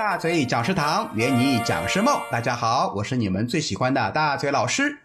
[0.00, 2.14] 大嘴讲师堂，圆你讲师梦。
[2.32, 4.96] 大家好，我是你们最喜欢的大嘴老师。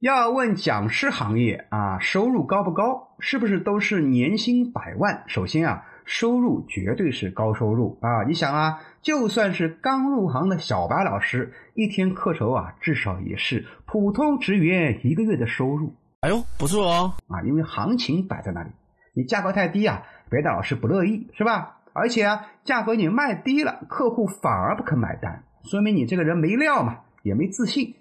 [0.00, 3.14] 要问讲师行业啊，收入高不高？
[3.20, 5.22] 是不是都是年薪百万？
[5.28, 8.24] 首先啊，收入绝对是高收入啊。
[8.24, 15.94] 你想啊，就算是刚入行的小白老师，一天课酬啊，至少也是普通职员一个月的收入。
[16.22, 18.70] 哎呦，不错哦啊，因为行情摆在那里，
[19.14, 21.75] 你价格太低啊，别的老师不乐意，是吧？
[21.96, 27.94] 而且啊，价格你卖低了，客户反而不肯买单，说明你这个人没料嘛，也没自信。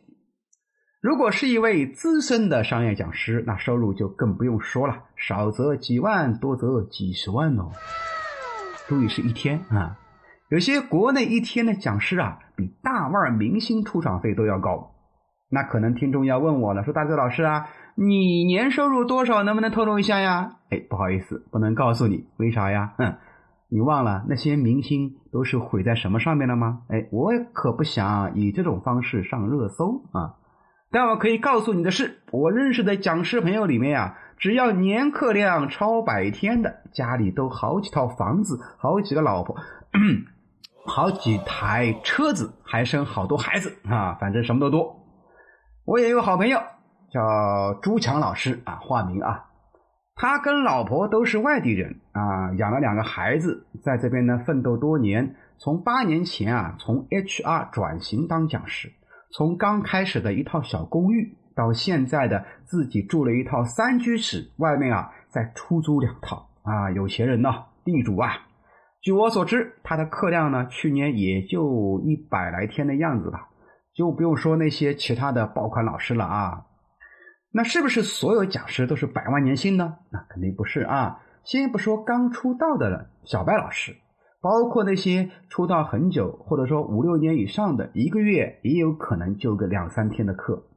[1.01, 7.71] 如果是一位资深的商业讲师，那收入就更不用说了，少则几万，多则几十万哦。
[8.87, 9.97] 注意是一天啊，
[10.49, 14.91] 有些国内一天的讲师啊，比大腕明星出场费都要高。
[15.49, 19.43] 那可能听众要问我了，说大周老师啊，你年收入多少？
[19.43, 20.57] 能不能透露一下呀？
[20.69, 22.93] 哎，不好意思，不能告诉你，为啥呀？
[22.97, 23.15] 嗯。
[23.75, 26.83] 你忘了那些明星都是毁在什么上面了吗？
[26.87, 30.35] 哎，我可不想以这种方式上热搜啊！
[30.91, 39.57] 但我可以告诉你的是，我认识的讲师朋友里面呀，只要年课量超百天的，家里都好几套房子，好几个老婆，
[40.87, 44.13] 好几台车子，还生好多孩子啊！
[44.21, 45.01] 反正什么都多。
[45.83, 46.59] 我也有好朋友
[47.11, 49.47] 叫朱强老师啊，化名啊。
[50.15, 55.35] 他跟老婆都是外地人啊，养了两个孩子，在这边呢奋斗多年。
[55.57, 58.91] 从八年前啊，从 HR 转型当讲师，
[59.31, 68.31] 从刚开始的一套小公寓，到现在的自己住了一套三居室，外面啊再出租两套啊，有钱人呐，地主啊。
[69.01, 73.49] 据我所知，他的课量呢，去年也就一百来天的样子吧，
[73.93, 76.65] 就不用说那些其他的爆款老师了啊。
[77.57, 79.95] 那是不是所有讲师都是百万年薪呢？
[80.11, 81.21] 那肯定不是啊！
[81.45, 83.95] 先不说刚出道的小白老师，
[84.41, 90.67] 包括那些出道很久或者说五六年以上的，一个月也有可能就个两三天的课。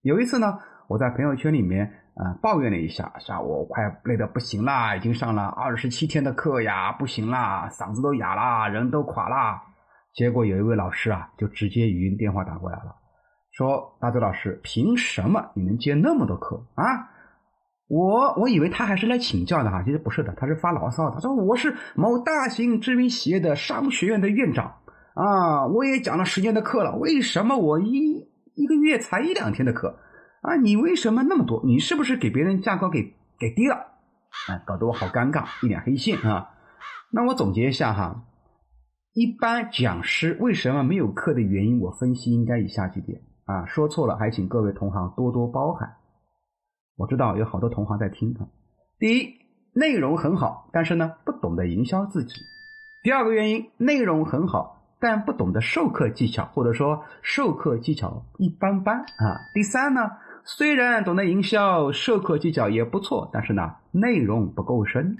[0.00, 0.58] 有一次呢，
[0.88, 9.60] 我在朋友圈里面啊抱怨了一下，说我快累得不行啦，已经上了二十七天的课呀，不行啦，嗓子都哑啦，人都垮啦。
[10.14, 12.96] 结果有一位老师啊，就直接语音电话打过来了。
[13.52, 17.10] 说大周老师，凭什么你能接那么多课啊？
[17.88, 21.10] 我我以为他还是来请教的哈，其实不是的，他是发牢骚。
[21.10, 24.76] 他说我是某大型知名企业的商学院的院长
[25.12, 29.98] 啊，我也讲了十年的课了，为什么我一一个月才一两天的课
[30.40, 30.56] 啊？
[30.56, 31.62] 你为什么那么多？
[31.66, 33.76] 你是不是给别人价格给给低了？
[34.48, 36.48] 哎，搞得我好尴尬，一脸黑线啊。
[37.10, 38.24] 那我总结一下哈，
[39.12, 43.20] 一般讲师为什么没有课的原因，我分析应该以下几点。
[43.44, 45.96] 啊，说错了，还请各位同行多多包涵。
[46.96, 48.46] 我知道有好多同行在听啊。
[48.98, 49.34] 第一，
[49.72, 52.34] 内容很好，但是呢，不懂得营销自己。
[53.02, 59.40] 第二个原因，内容很好，但不懂得授课技巧，或者说授课技巧一般般啊。
[59.52, 60.00] 第三呢，
[60.44, 65.16] 虽然懂得营销，授课技巧也不错，但是呢，内容不够深。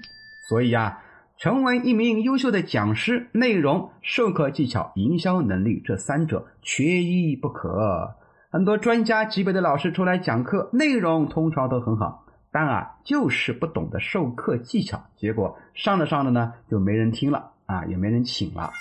[0.47, 0.99] 所以呀。
[1.43, 8.15] 成为一名优秀的讲师，内容、授课技巧、营销能力这三者缺一不可。
[8.49, 18.71] 很多专家级别的老师出来讲课，内容通常都很好，但啊，就是不懂得授课技巧，结果上着上着呢，就没人听了啊，也没人请了。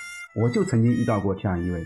[0.40, 1.84] 我就曾经遇到过这样一位，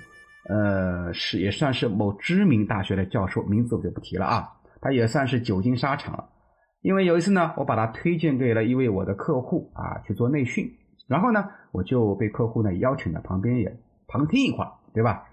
[0.50, 6.26] 呃，是也算是某知名大学的教授，名字我就不提了啊，他也算是久经沙场了。
[6.82, 10.70] 因为有一次呢，我把他推荐给了一位我的客户啊去做内训，
[11.09, 13.76] 然后呢，我就被客户呢邀请到旁边也
[14.06, 15.25] 旁听一会儿，对吧？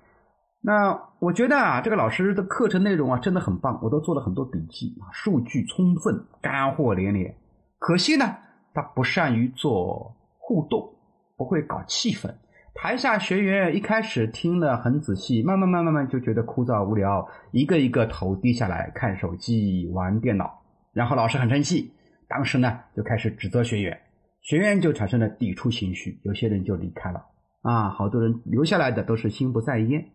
[0.66, 7.36] 那我觉得啊，这个老师的课程内容啊真的很棒，我都做了很多笔记啊，数据充分，干货连连。
[7.80, 8.26] 可惜呢，
[8.74, 10.96] 他不善于做互动，
[11.38, 12.34] 不会搞气氛。
[12.74, 20.63] 台下学员一开始听了很仔细，慢慢慢慢慢就觉得枯燥无聊，一个一个头低下来看手机、玩电脑。
[20.94, 21.92] 然后老师很生气，
[22.28, 24.00] 当时呢就开始指责学员，
[24.42, 27.26] 学员就产生了抵触情绪，有些人就离开了
[27.64, 30.06] 啊，好多人留下来的都是心不在焉。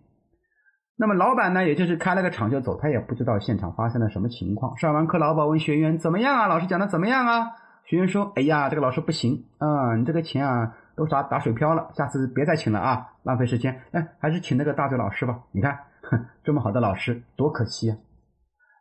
[0.96, 4.76] 那么老板呢，也就是开了个场就走，他也不知道现场发生了什么情况。
[4.76, 6.48] 上完课，老板问学员怎么样啊？
[6.48, 7.52] 老师讲的怎么样啊？
[7.84, 13.80] 学员说：“哎呀，这个老师不行啊，你这个钱啊都打打水漂了，下次别再请了啊，浪费时间。
[13.92, 15.38] 哎，还是请那个大嘴老师吧。
[15.52, 17.96] 你看，哼， 这么好的老师，多可惜啊。”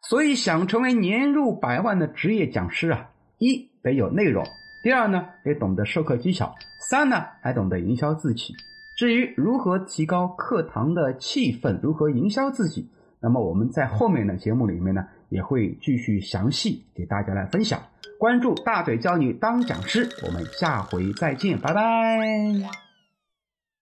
[0.02, 4.44] 所以，想成为年入百万的职业讲师啊，一得有内容，
[4.84, 6.56] 第二呢得懂得授课技巧，
[6.90, 8.54] 三呢还懂得营销自己。
[8.98, 12.90] 至于如何提高课堂的气氛，如何营销自己，
[13.20, 17.80] 那么我们在后面的节目里面呢也会继续详细给大家来分享。
[18.18, 22.87] 关注大嘴教你当讲师，我们下回再见，拜拜。